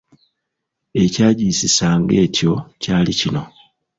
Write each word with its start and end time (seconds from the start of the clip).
Ekyagiyisisanga 1.03 2.13
etyo 2.25 2.53
kyali 2.81 3.13
kino 3.19 3.43